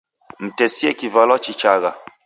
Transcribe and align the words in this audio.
Mtesie 0.45 0.93
kivalwa 0.99 1.39
chichagha. 1.43 1.91